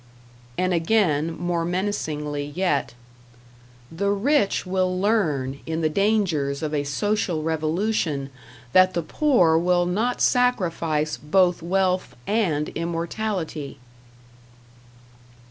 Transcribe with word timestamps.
And 0.57 0.73
again, 0.73 1.37
more 1.37 1.63
menacingly 1.63 2.45
yet: 2.55 2.95
The 3.91 4.09
rich 4.09 4.65
will 4.65 4.99
learn 4.99 5.59
in 5.67 5.81
the 5.81 5.89
dangers 5.91 6.63
of 6.63 6.73
a 6.73 6.85
social 6.85 7.43
revolution 7.43 8.31
that 8.73 8.95
the 8.95 9.03
poor 9.03 9.59
will 9.59 9.85
not 9.85 10.19
sacrifice 10.19 11.17
both 11.17 11.61
wealth 11.61 12.15
and 12.25 12.69
immortality. 12.69 13.77